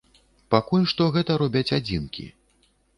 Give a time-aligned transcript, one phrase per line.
[0.53, 2.31] Пакуль што гэта робяць адзінкі.